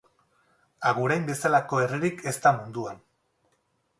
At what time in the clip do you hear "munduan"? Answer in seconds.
2.61-3.01